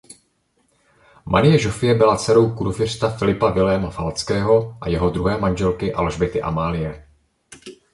Marie 1.25 1.59
Žofie 1.59 1.95
byla 1.95 2.15
dcerou 2.17 2.51
kurfiřta 2.55 3.09
Filipa 3.09 3.51
Viléma 3.51 3.89
Falckého 3.89 4.77
a 4.81 4.89
jeho 4.89 5.09
druhé 5.09 5.37
manželky 5.37 5.93
Alžběty 5.93 6.41
Amálie. 6.41 7.07